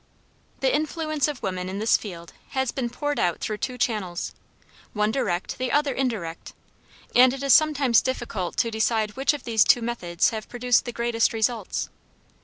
[0.61, 4.33] The influence of woman in this field has been poured out through two channels
[4.93, 6.53] one direct, the other indirect;
[7.13, 10.91] and it is sometimes difficult to decide which of these two methods have produced the
[10.91, 11.89] greatest results.